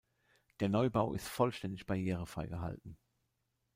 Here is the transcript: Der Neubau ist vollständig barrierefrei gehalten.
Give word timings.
Der 0.61 0.67
Neubau 0.67 1.13
ist 1.13 1.27
vollständig 1.27 1.85
barrierefrei 1.85 2.47
gehalten. 2.47 2.97